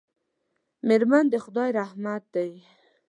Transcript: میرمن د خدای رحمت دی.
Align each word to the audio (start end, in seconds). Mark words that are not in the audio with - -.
میرمن 0.87 1.25
د 1.31 1.35
خدای 1.43 1.69
رحمت 1.79 2.23
دی. 2.35 2.51